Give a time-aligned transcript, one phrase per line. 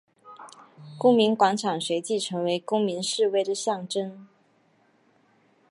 [0.97, 4.27] 公民广场随即成为公民示威的象征。